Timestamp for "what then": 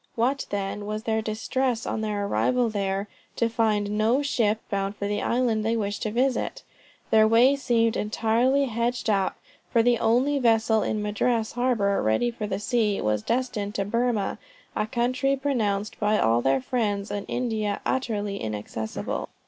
0.15-0.87